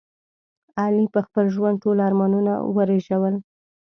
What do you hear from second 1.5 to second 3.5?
ژوند ټول ارمانونه ورېژول.